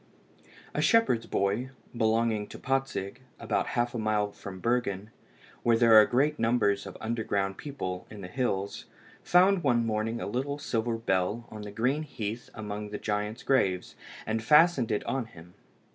[0.73, 5.11] A shepherd's boy, belonging to Patzig, about half a mile from Bergen,
[5.61, 8.85] where there are great numbers of underground people in the hills,
[9.21, 13.95] found one morning a little silver bell on the green heath among the giants' graves,
[14.25, 15.53] and fastened it on him.